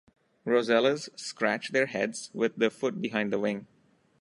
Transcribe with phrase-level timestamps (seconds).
[0.47, 3.67] Rosellas scratch their heads with the foot behind the wing.